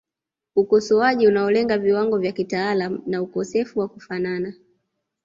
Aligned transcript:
Ukosoaji 0.55 1.27
unaolenga 1.27 1.77
viwango 1.77 2.17
vya 2.17 2.31
kitaalamu 2.31 3.03
na 3.05 3.21
ukosefu 3.21 3.79
wa 3.79 3.87
kufanana 3.87 4.53